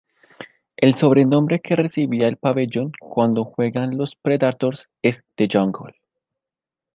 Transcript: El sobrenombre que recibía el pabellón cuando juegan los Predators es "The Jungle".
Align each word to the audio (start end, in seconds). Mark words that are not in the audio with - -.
El 0.77 0.95
sobrenombre 0.95 1.61
que 1.61 1.75
recibía 1.75 2.27
el 2.27 2.37
pabellón 2.37 2.91
cuando 2.99 3.43
juegan 3.45 3.99
los 3.99 4.15
Predators 4.15 4.89
es 5.03 5.23
"The 5.35 5.47
Jungle". 5.47 5.93